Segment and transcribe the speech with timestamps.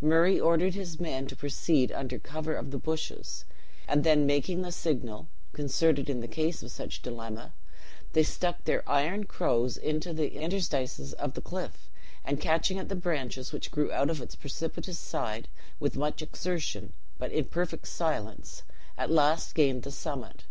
[0.00, 3.44] Murray ordered his men to proceed under covert of the bushes;
[3.86, 7.52] and then making the signal (concerted in case of such dilemma),
[8.14, 11.90] they stuck their iron crows into the interstices of the cliff,
[12.24, 15.46] and catching at the branches which grew out of its precipitous side,
[15.78, 18.62] with much exertion, but in perfect silence,
[18.96, 20.44] at last gained the summit.